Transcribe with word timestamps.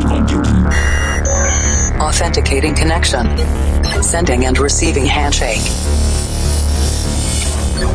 cloud 0.00 0.28
computing. 0.28 0.66
Authenticating 2.00 2.74
connection. 2.74 3.26
Sending 4.02 4.46
and 4.46 4.58
receiving 4.58 5.06
handshake. 5.06 5.62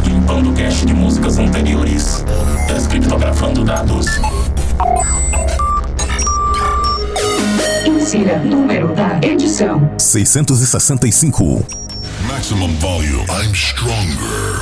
Limpando 0.05 0.53
cache 0.53 0.85
de 0.85 0.94
músicas 0.94 1.37
anteriores. 1.37 2.24
Descriptografando 2.67 3.63
dados. 3.63 4.08
Insira 7.85 8.38
número 8.40 8.94
da 8.94 9.20
edição: 9.22 9.90
665. 9.97 11.65
Maximum 12.28 12.74
volume. 12.79 13.26
I'm 13.29 13.54
stronger. 13.54 14.62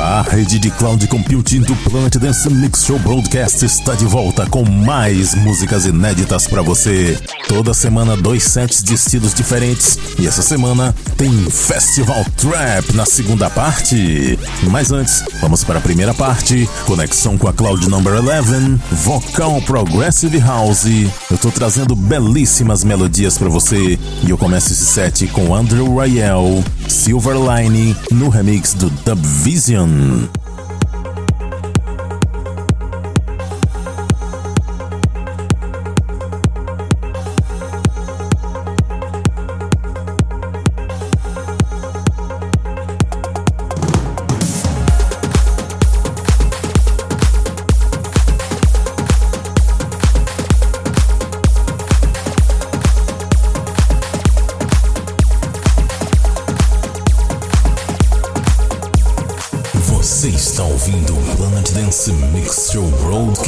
A 0.00 0.22
rede 0.22 0.60
de 0.60 0.70
cloud 0.70 1.04
computing 1.08 1.60
do 1.62 1.74
Planet 1.74 2.14
Dance 2.18 2.48
Mix 2.48 2.84
Show 2.84 3.00
Broadcast 3.00 3.64
está 3.64 3.96
de 3.96 4.04
volta 4.04 4.46
com 4.46 4.64
mais 4.64 5.34
músicas 5.34 5.86
inéditas 5.86 6.46
para 6.46 6.62
você. 6.62 7.18
Toda 7.48 7.74
semana 7.74 8.16
dois 8.16 8.44
sets 8.44 8.80
de 8.80 8.94
estilos 8.94 9.34
diferentes 9.34 9.98
e 10.16 10.26
essa 10.28 10.40
semana 10.40 10.94
tem 11.16 11.32
Festival 11.50 12.24
Trap 12.36 12.94
na 12.94 13.04
segunda 13.04 13.50
parte. 13.50 14.38
Mas 14.70 14.92
antes, 14.92 15.24
vamos 15.40 15.64
para 15.64 15.78
a 15.78 15.82
primeira 15.82 16.14
parte, 16.14 16.68
conexão 16.86 17.36
com 17.36 17.48
a 17.48 17.52
Cloud 17.52 17.88
Number 17.88 18.14
11, 18.14 18.78
vocal 18.92 19.60
Progressive 19.62 20.38
House. 20.38 20.86
Eu 21.28 21.38
tô 21.38 21.50
trazendo 21.50 21.96
belíssimas 21.96 22.84
melodias 22.84 23.36
para 23.36 23.48
você 23.48 23.98
e 24.22 24.30
eu 24.30 24.38
começo 24.38 24.72
esse 24.72 24.86
set 24.86 25.26
com 25.28 25.52
Andrew 25.52 25.96
Rayel, 25.96 26.62
Silverline 26.86 27.96
no 28.12 28.28
remix 28.28 28.74
do 28.74 28.88
Dub 29.04 29.20
Vision. 29.26 29.87
Você 29.88 30.47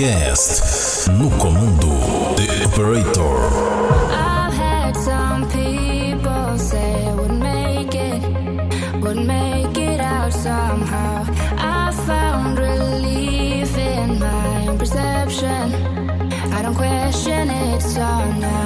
Podcast 0.00 1.10
no 1.18 1.28
comando 1.36 2.34
The 2.34 2.64
Operator. 2.64 3.90
somehow. 10.32 11.24
I 11.58 11.92
found 12.06 12.58
relief 12.58 13.76
in 13.76 14.18
my 14.18 14.74
perception. 14.78 15.74
I 16.50 16.62
don't 16.62 16.74
question 16.74 17.50
it's 17.50 17.92
so 17.92 18.00
now 18.00 18.59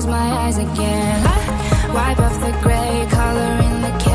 close 0.00 0.10
my 0.10 0.32
eyes 0.44 0.56
again. 0.56 1.26
I 1.26 1.92
wipe 1.92 2.18
off 2.20 2.40
the 2.40 2.52
gray 2.62 3.06
color 3.10 3.52
in 3.66 3.82
the 3.82 4.09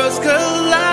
worlds 0.00 0.18
collide. 0.18 0.89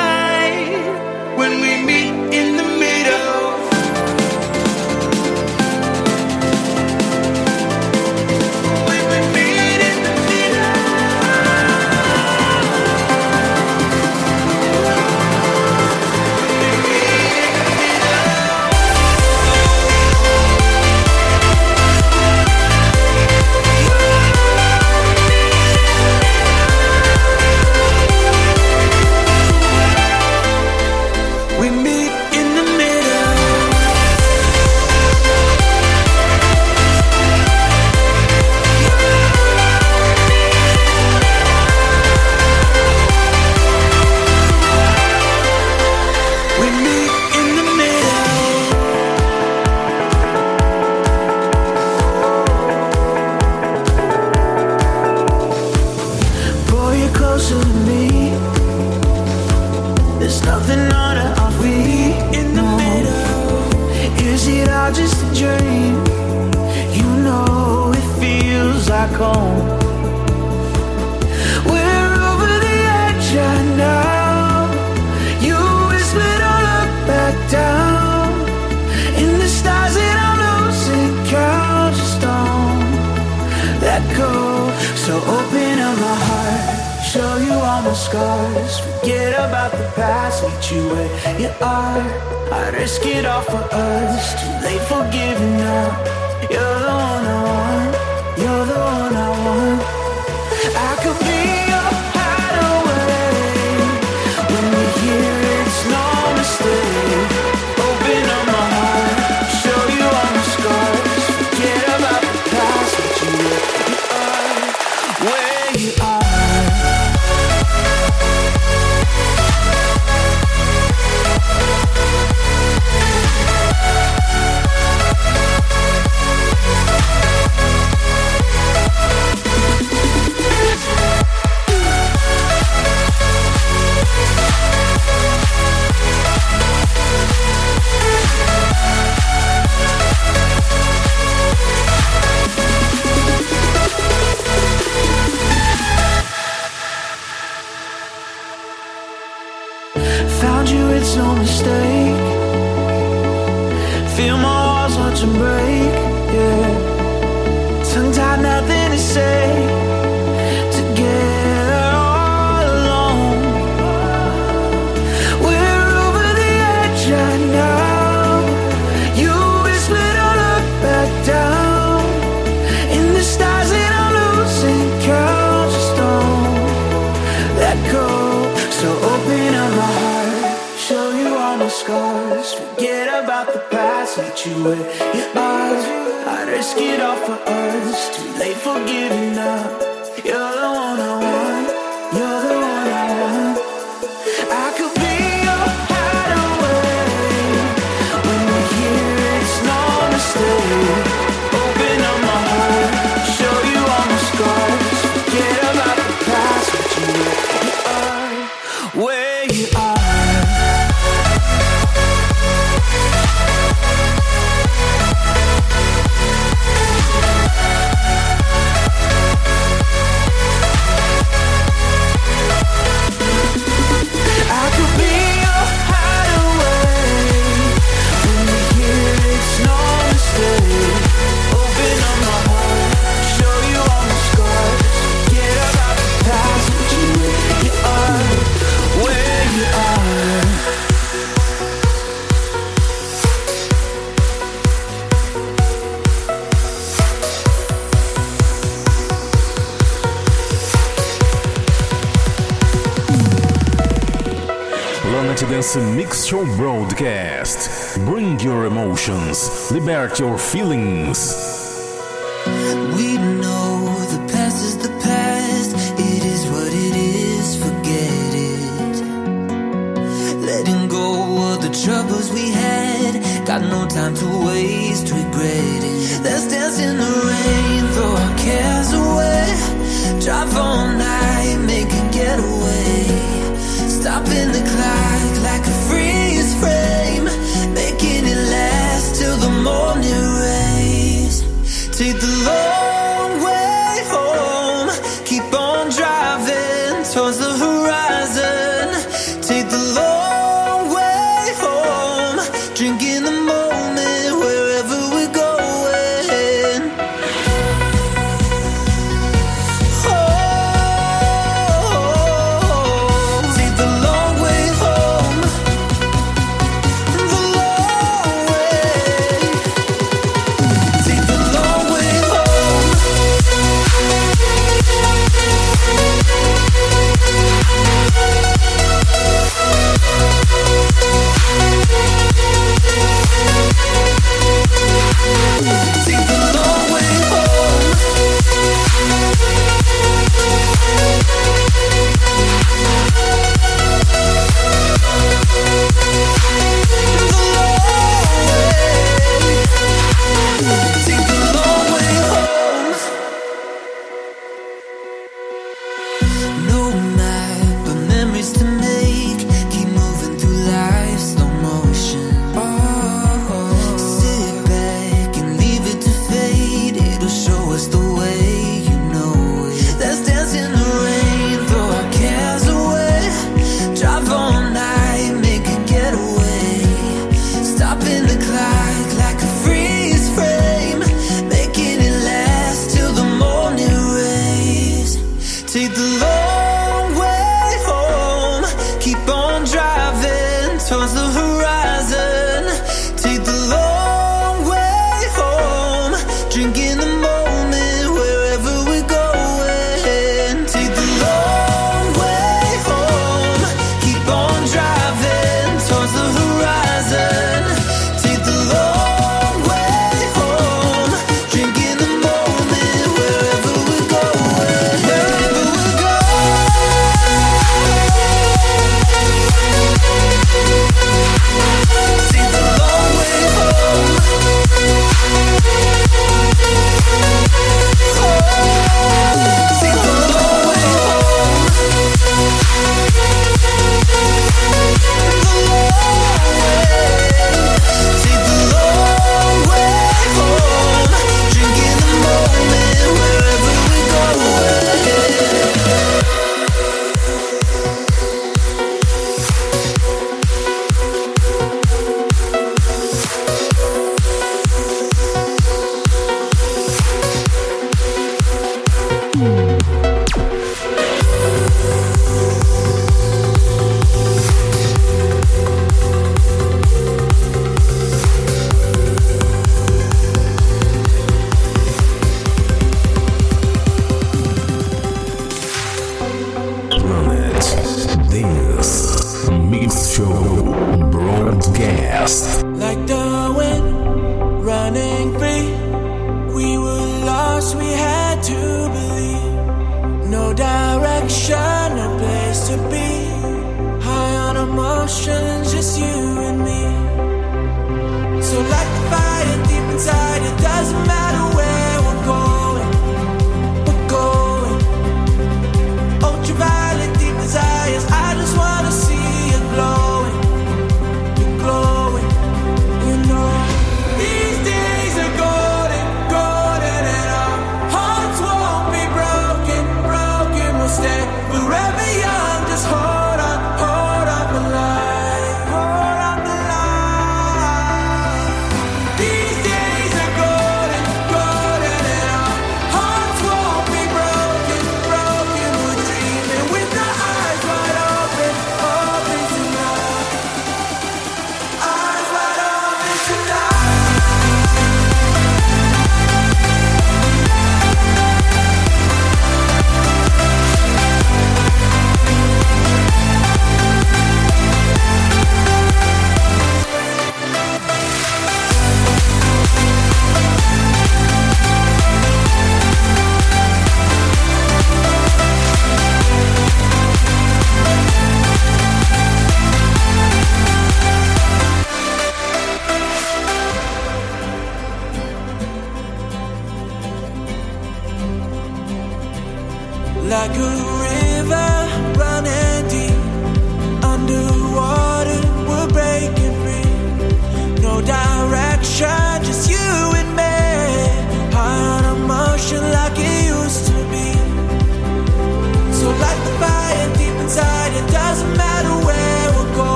your 260.16 260.38
feeling 260.38 260.97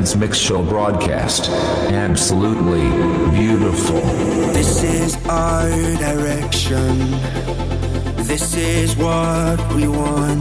dance 0.00 0.16
mix 0.16 0.38
show 0.38 0.62
broadcast. 0.62 1.50
Absolutely 1.92 2.88
beautiful. 3.38 4.00
This 4.56 4.82
is 4.82 5.14
our 5.26 5.68
direction. 5.96 7.10
This 8.24 8.54
is 8.56 8.96
what 8.96 9.58
we 9.74 9.86
want. 9.88 10.40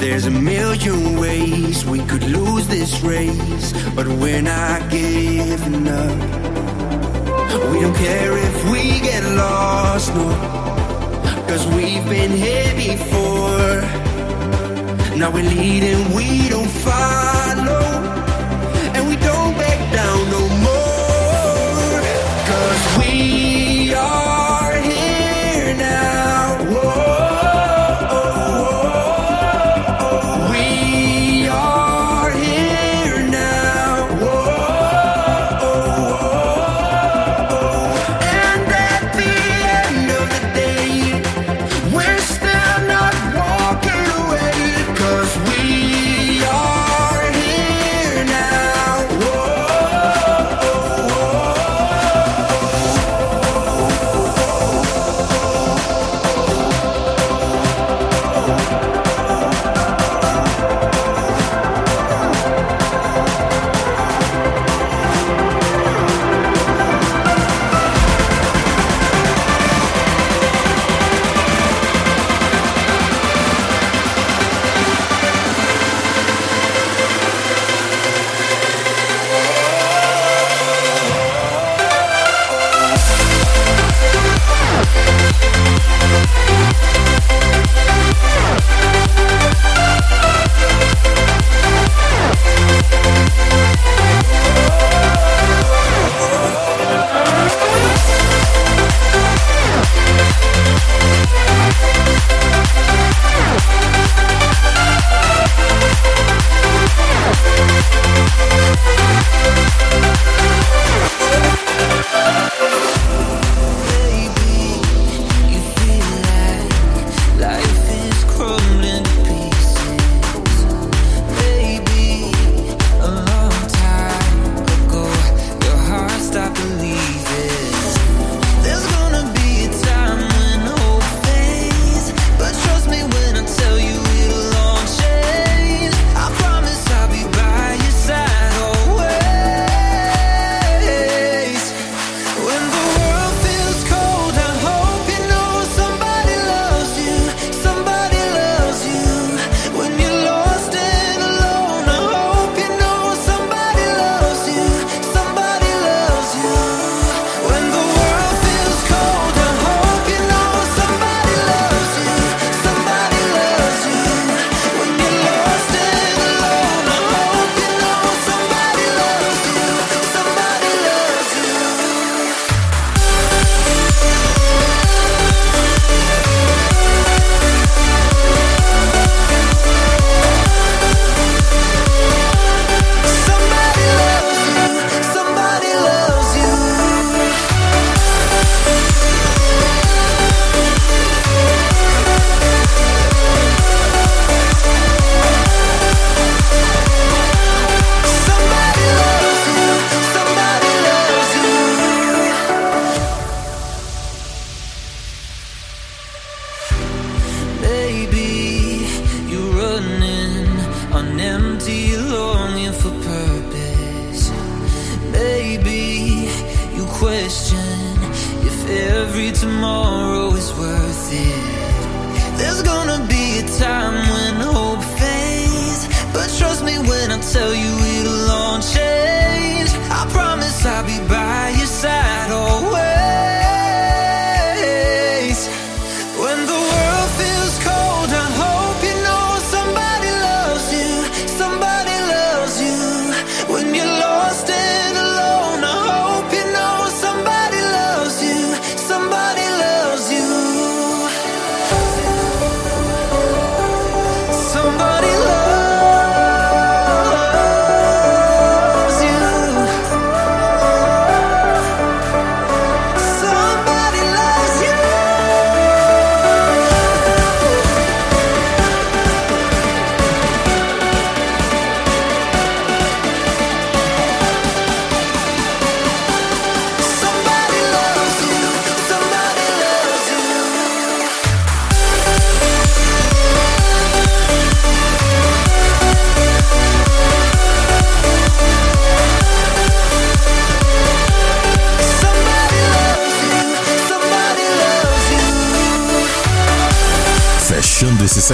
There's 0.00 0.26
a 0.26 0.30
million 0.32 1.20
ways 1.20 1.86
we 1.86 2.00
could 2.00 2.24
lose 2.24 2.66
this 2.66 3.00
race, 3.02 3.72
but 3.94 4.08
we're 4.08 4.42
not 4.42 4.90
giving 4.90 5.86
up. 5.86 6.18
We 7.70 7.80
don't 7.80 7.94
care 7.94 8.36
if 8.36 8.72
we 8.72 8.98
get 9.08 9.22
lost, 9.36 10.12
no. 10.16 10.26
Cause 11.46 11.64
we've 11.76 12.04
been 12.08 12.32
here 12.32 12.74
before. 12.74 13.82
Now 15.16 15.30
we're 15.30 15.48
leading, 15.48 16.12
we 16.12 16.48
don't 16.48 16.66
follow. 16.66 18.11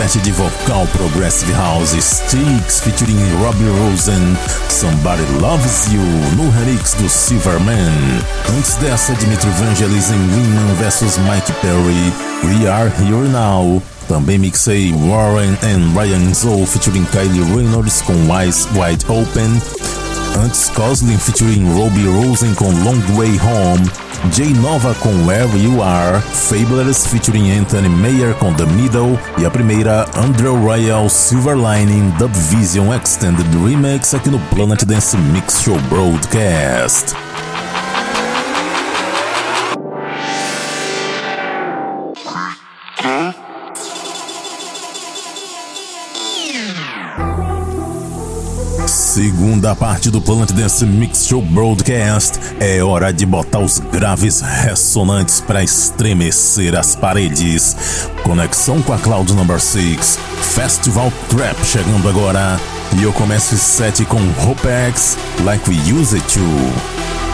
Set 0.07 0.23
de 0.23 0.31
vocal 0.31 0.87
Progressive 0.93 1.53
House, 1.55 1.97
Sticks 2.01 2.81
featuring 2.81 3.19
Robbie 3.43 3.69
Rosen, 3.81 4.37
Somebody 4.69 5.25
Loves 5.41 5.89
You, 5.93 6.01
no 6.37 6.49
remix 6.51 6.95
do 6.95 7.09
Silverman. 7.09 8.23
Antes 8.57 8.77
dessa, 8.77 9.13
Dimitri 9.15 9.51
Vangelis 9.51 10.11
em 10.11 10.21
Winman 10.35 10.75
vs 10.77 11.19
Mike 11.19 11.53
Perry, 11.61 12.13
We 12.45 12.71
Are 12.71 12.93
Here 13.01 13.29
Now. 13.29 13.83
Também 14.07 14.39
mixei 14.39 14.93
Warren 14.93 15.59
and 15.65 15.99
Ryan 15.99 16.33
Zoe 16.33 16.65
featuring 16.65 17.05
Kylie 17.07 17.43
Reynolds 17.55 18.01
com 18.03 18.15
Eyes 18.33 18.69
Wide 18.75 19.05
Open. 19.09 19.61
Antes, 20.45 20.71
Coslin 20.71 21.19
featuring 21.19 21.67
Robbie 21.75 22.07
Rosen 22.07 22.55
com 22.55 22.71
Long 22.85 23.01
Way 23.17 23.41
Home, 23.41 23.85
Jay 24.33 24.53
Nova 24.55 24.95
com 24.97 25.27
Where 25.27 25.49
You 25.57 25.83
Are, 25.83 26.21
Fabulous 26.21 27.07
featuring 27.07 27.51
Anthony 27.51 27.89
Mayer 27.89 28.35
com 28.35 28.53
The 28.55 28.67
Middle 28.67 29.19
e 29.39 29.47
a 29.47 29.51
primeira 29.51 30.07
Andrew 30.17 30.57
Royal 30.57 31.09
Silver 31.09 31.57
Lining 31.57 32.11
Dub 32.19 32.33
Vision 32.35 32.93
Extended 32.95 33.47
Remix 33.65 34.15
aqui 34.15 34.31
no 34.31 34.39
Planet 34.51 34.85
Dance 34.85 35.17
Mix 35.17 35.61
Show 35.63 35.79
Broadcast. 35.89 37.28
Segunda 49.19 49.75
parte 49.75 50.13
do 50.13 50.21
Planet 50.21 50.53
Dance 50.53 50.87
Mix 50.87 51.27
Show 51.27 51.43
Broadcast. 51.43 52.39
É 52.61 52.81
hora 52.85 53.13
de 53.13 53.27
botar 53.27 53.59
os 53.59 53.81
graves 53.81 54.41
ressonantes 54.41 55.41
para 55.41 55.61
estremecer 55.61 56.79
as 56.79 56.95
paredes. 56.95 58.09
Conexão 58.23 58.81
com 58.81 58.93
a 58.93 58.99
Cloud 58.99 59.33
Number 59.33 59.59
6. 59.59 60.21
Festival 60.55 61.13
Trap 61.31 61.65
chegando 61.65 62.09
agora. 62.09 62.61
E 62.97 63.03
eu 63.03 63.13
começo 63.13 63.57
esse 63.57 63.65
set 63.65 64.05
com 64.05 64.21
Hopex, 64.49 65.19
Like 65.43 65.69
We 65.69 66.01
Used 66.01 66.23
To. 66.35 67.28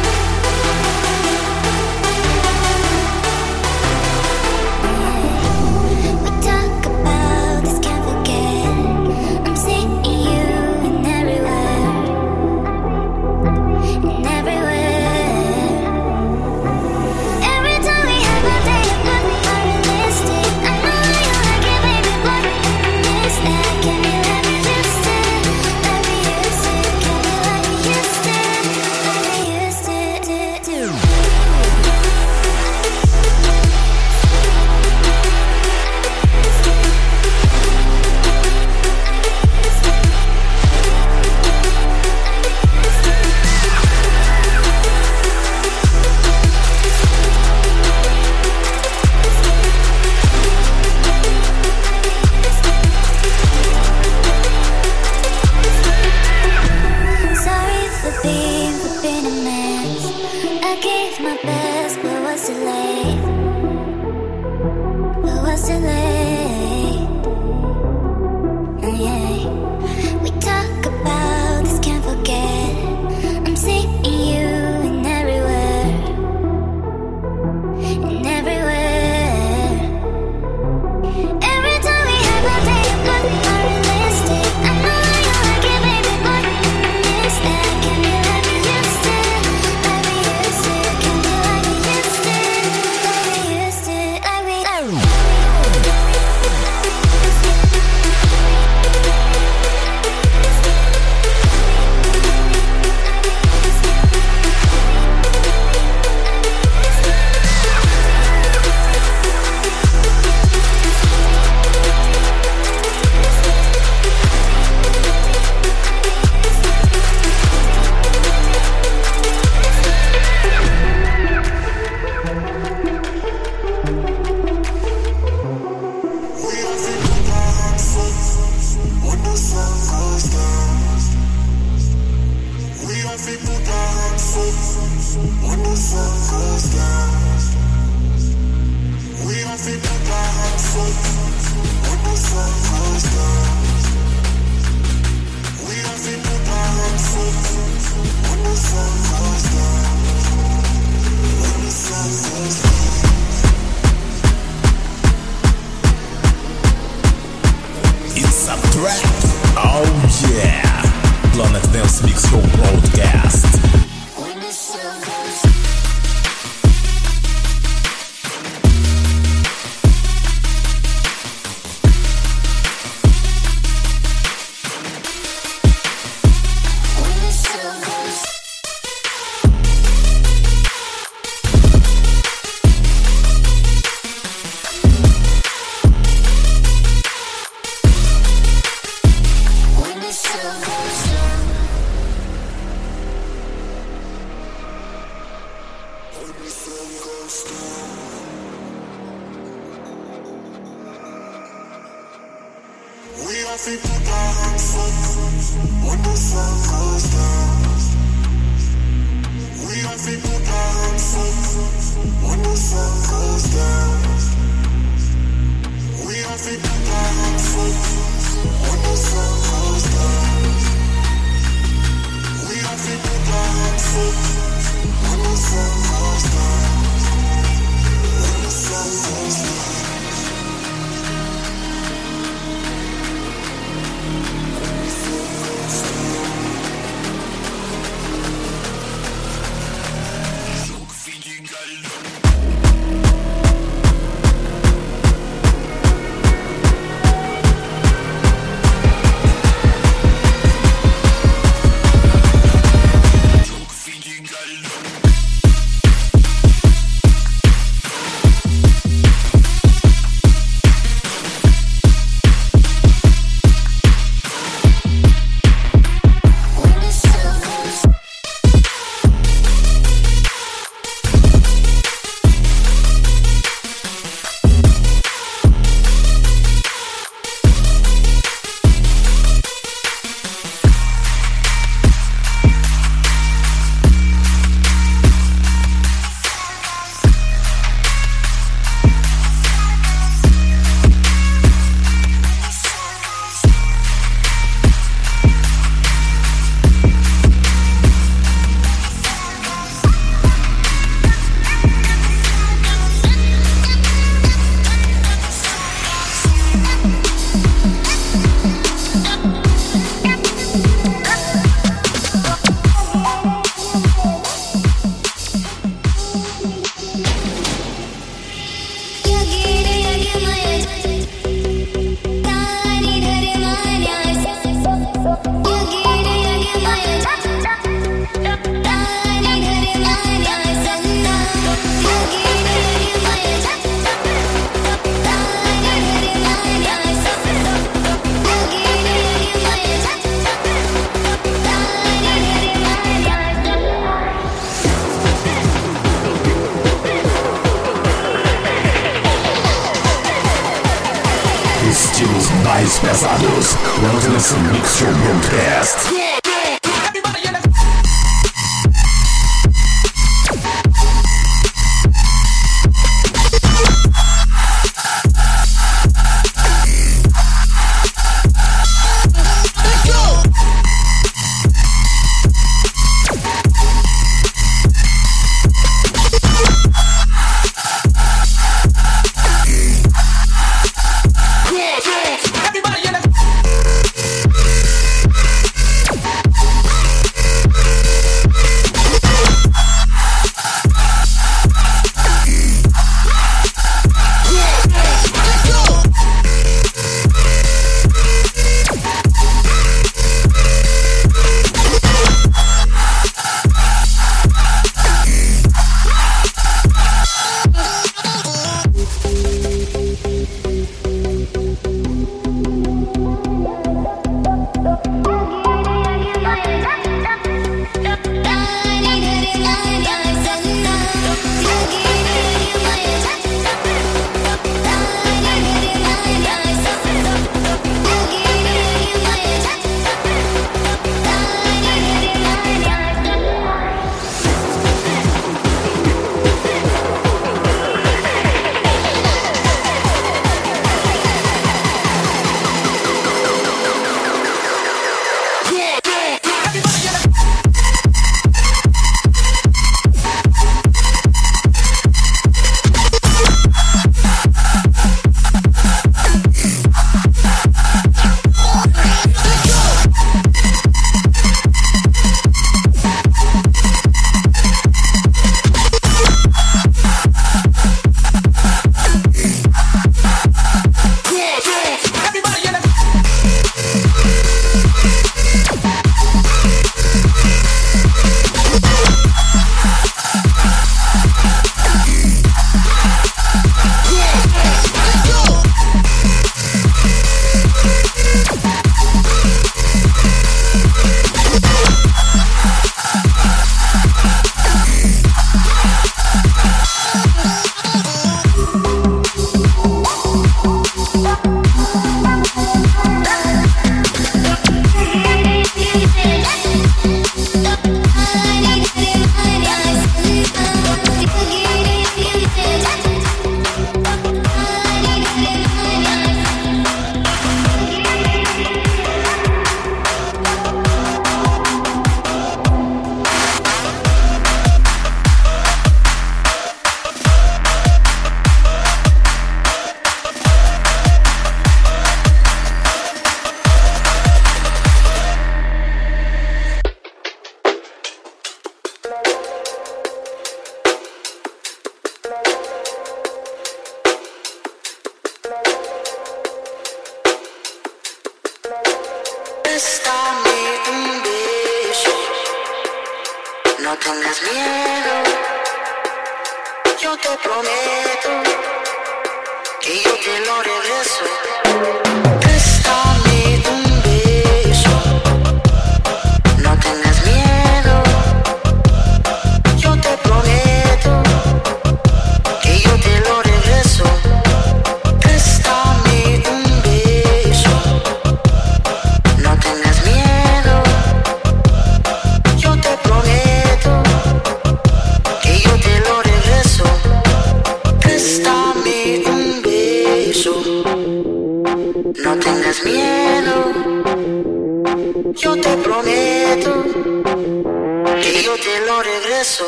no 598.67 598.83
regreso. 598.83 599.45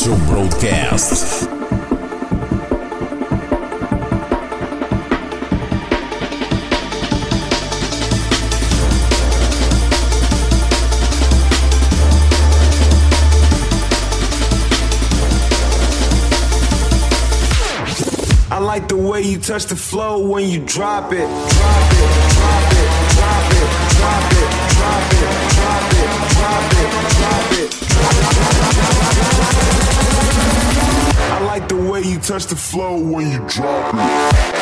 Dance 0.00 0.26
Broadcast. 0.30 1.48
I 18.50 18.58
like 18.58 18.88
the 18.88 18.96
way 18.96 19.20
you 19.20 19.38
touch 19.38 19.66
the 19.66 19.76
flow 19.76 20.26
when 20.26 20.48
you 20.48 20.60
drop 20.64 21.12
it. 21.12 21.18
Drop 21.18 21.26
it, 21.26 21.28
drop 22.32 22.72
it, 22.72 22.88
drop 23.10 23.52
it, 23.52 23.68
drop 23.90 24.32
it, 24.32 24.48
drop 24.70 25.12
it, 25.12 25.34
drop 25.52 25.92
it, 25.92 26.10
drop 26.30 26.72
it, 26.72 27.00
drop 27.10 27.52
it. 27.52 28.50
I 28.52 28.59
like 31.50 31.68
the 31.68 31.74
way 31.74 32.00
you 32.00 32.16
touch 32.20 32.46
the 32.46 32.54
flow 32.54 32.96
when 32.96 33.28
you 33.28 33.38
drop 33.48 33.92
it. 33.92 34.59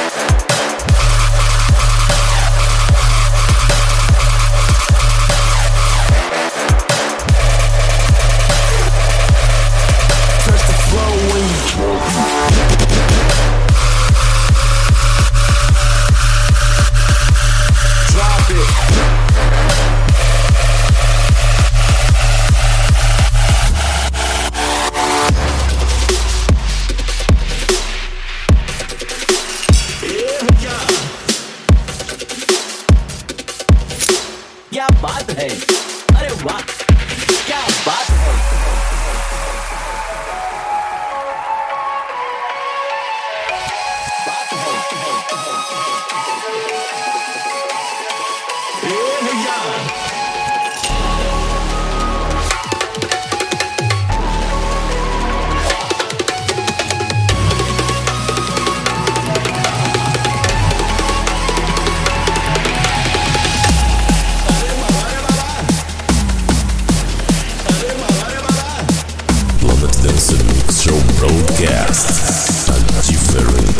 Show 70.89 71.03
Broadcast. 71.19 72.71
A 72.71 73.03
different 73.03 73.78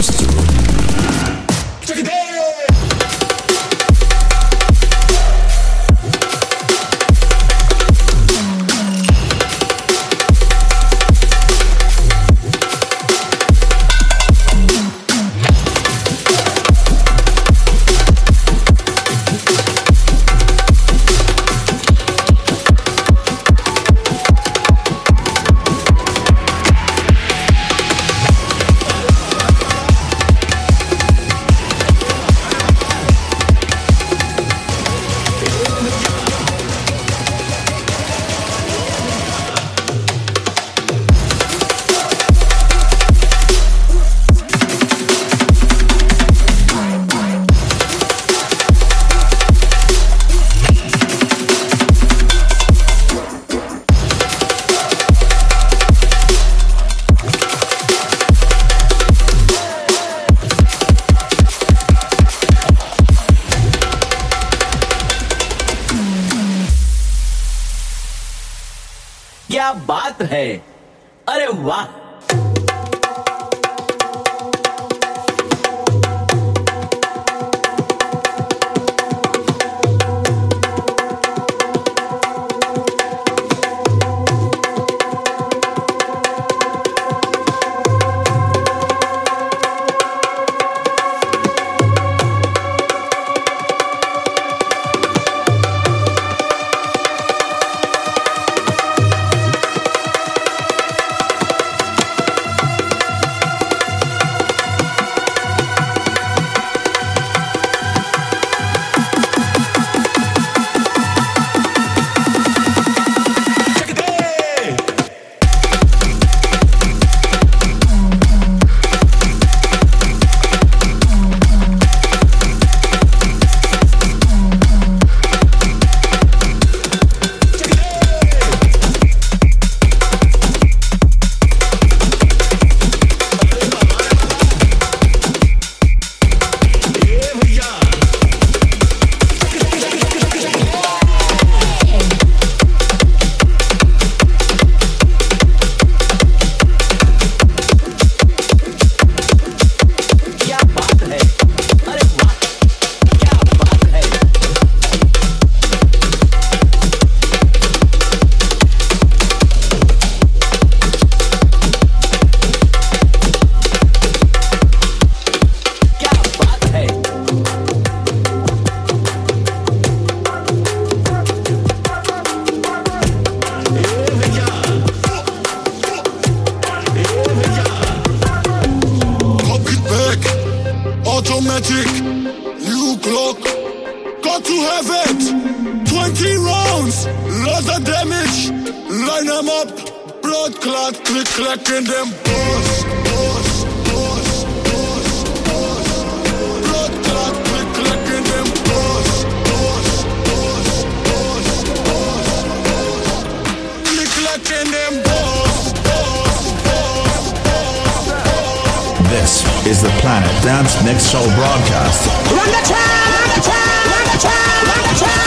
is 209.69 209.83
the 209.83 209.91
Planet 210.01 210.31
Dance 210.43 210.83
Mix 210.83 211.11
Show 211.11 211.23
broadcast. 211.37 212.07
Run 212.33 212.47
the 212.47 212.67
track, 212.67 212.81
run 213.13 213.29
the 213.37 213.43
track, 213.43 213.85
run 213.85 214.05
the 214.13 214.19
track, 214.19 214.63
run 214.65 214.93
the 214.93 214.99
track. 214.99 215.18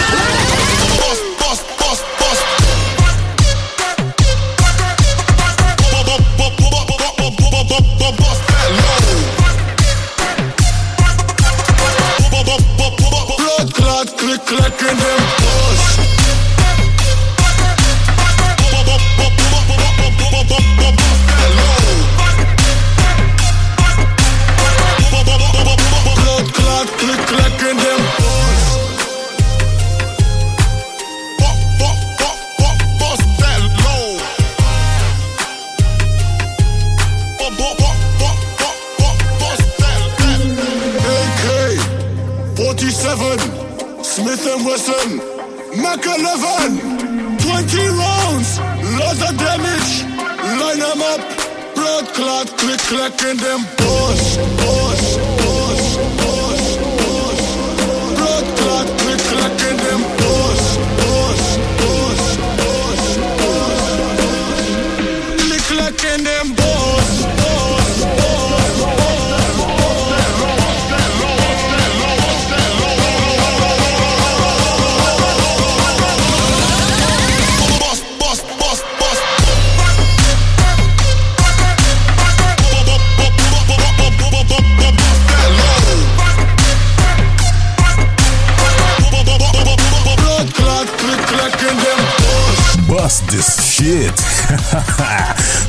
Shit. 93.81 94.15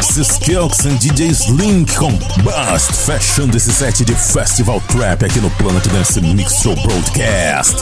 Siskelks 0.03 0.85
and 0.87 0.99
DJ 0.99 1.31
Slink 1.31 1.95
com 1.97 2.13
Bust, 2.43 2.93
fechando 2.93 3.57
esse 3.57 3.73
set 3.73 4.05
de 4.05 4.15
Festival 4.15 4.83
Trap 4.89 5.25
aqui 5.25 5.41
no 5.41 5.51
Planet 5.53 5.87
Dance 5.89 6.21
Mix 6.21 6.61
Show 6.61 6.75
Broadcast. 6.77 7.77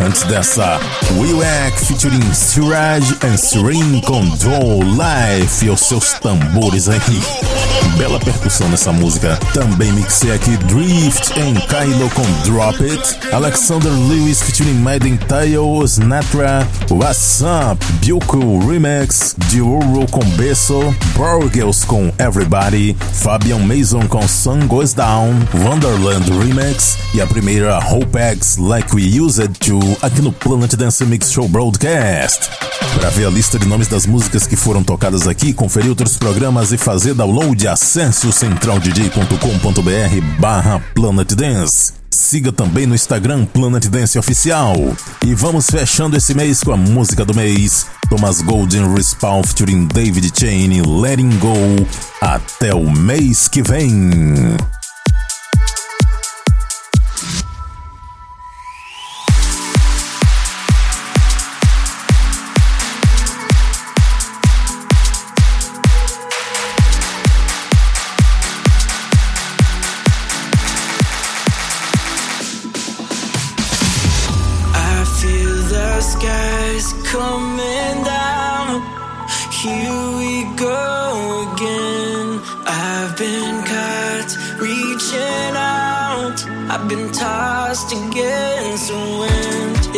Antes 0.00 0.22
dessa, 0.22 0.80
Willak 1.18 1.78
featuring 1.84 2.32
Siraj 2.32 3.04
and 3.22 3.36
Serene 3.36 4.00
com 4.02 4.24
Draw 4.36 4.82
Life 4.82 5.66
e 5.66 5.70
os 5.70 5.80
seus 5.80 6.14
tambores 6.14 6.88
aí. 6.88 7.53
Bela 7.96 8.18
percussão 8.18 8.68
nessa 8.68 8.92
música. 8.92 9.38
Também 9.52 9.92
mixei 9.92 10.32
aqui 10.32 10.56
Drift 10.56 11.32
em 11.38 11.54
Kylo 11.54 12.10
com 12.10 12.24
Drop 12.42 12.76
It. 12.82 13.32
Alexander 13.32 13.92
Lewis 13.92 14.42
featuring 14.42 14.74
Maiden 14.74 15.16
Tayo, 15.16 15.84
Snatra, 15.84 16.66
What's 16.90 17.40
Up, 17.40 17.84
Bilko 18.00 18.66
Remix, 18.66 19.36
Dioro 19.48 20.06
com 20.10 20.24
Beso, 20.30 20.80
Burgels 21.14 21.84
com 21.84 22.12
Everybody, 22.18 22.96
Fabian 23.12 23.60
Mason 23.60 24.08
com 24.08 24.26
Sun 24.26 24.66
Goes 24.66 24.92
Down, 24.92 25.32
Wonderland 25.54 26.28
Remix 26.32 26.98
e 27.14 27.20
a 27.20 27.26
primeira 27.26 27.78
Hope 27.78 28.18
X 28.18 28.56
Like 28.56 28.94
We 28.94 29.20
Used 29.20 29.48
To 29.60 29.78
aqui 30.02 30.20
no 30.20 30.32
Planet 30.32 30.74
Dance 30.74 31.04
Mix 31.04 31.30
Show 31.30 31.48
Broadcast. 31.48 32.50
Para 32.98 33.10
ver 33.10 33.26
a 33.26 33.30
lista 33.30 33.58
de 33.58 33.66
nomes 33.66 33.88
das 33.88 34.06
músicas 34.06 34.46
que 34.46 34.56
foram 34.56 34.82
tocadas 34.82 35.26
aqui, 35.26 35.52
conferir 35.52 35.90
outros 35.90 36.16
programas 36.16 36.72
e 36.72 36.76
fazer 36.76 37.14
download, 37.14 37.66
acesse 37.66 37.83
Acesse 37.84 38.26
o 38.26 38.32
centraldj.com.br 38.32 40.40
barra 40.40 40.80
Planet 40.94 41.34
Dance. 41.34 41.92
Siga 42.10 42.50
também 42.50 42.86
no 42.86 42.94
Instagram 42.94 43.44
Planet 43.44 43.84
Dance 43.88 44.18
Oficial. 44.18 44.74
E 45.22 45.34
vamos 45.34 45.66
fechando 45.66 46.16
esse 46.16 46.32
mês 46.32 46.62
com 46.62 46.72
a 46.72 46.78
música 46.78 47.26
do 47.26 47.34
mês. 47.34 47.86
Thomas 48.08 48.40
Golden 48.40 48.94
Respawn 48.94 49.44
featuring 49.44 49.84
David 49.84 50.32
Chain 50.34 50.80
Letting 50.80 51.38
Go. 51.38 51.86
Até 52.22 52.74
o 52.74 52.90
mês 52.90 53.48
que 53.48 53.62
vem. 53.62 54.56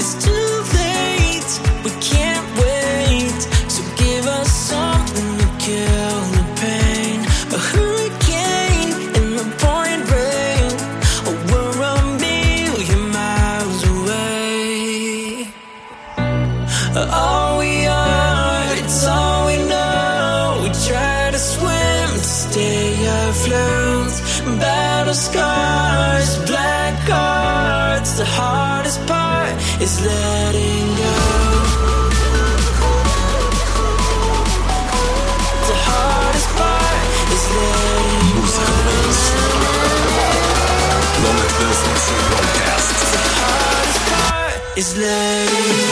is 0.06 0.24
too 0.24 0.45
his 44.94 45.85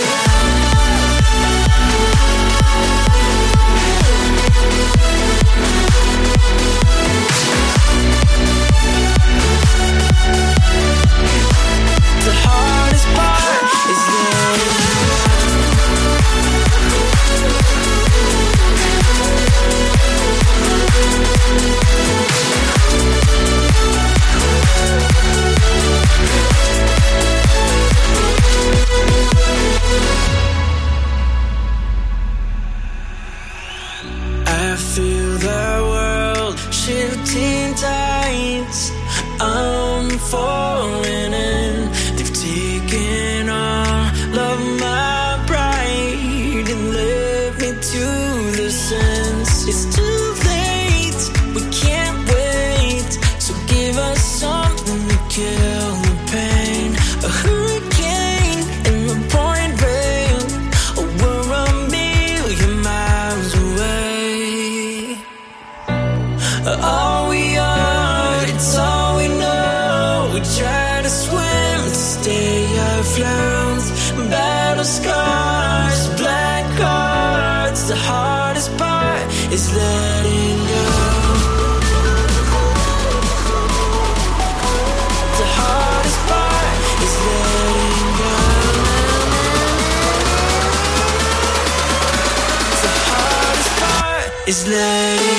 his 94.54 94.68
name 94.68 95.33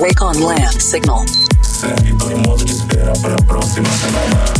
Wake 0.00 0.22
on 0.22 0.40
Land 0.40 0.80
signal. 0.80 1.24
Para 3.20 3.34
a 3.34 3.42
próxima 3.42 3.88
semana. 3.90 4.57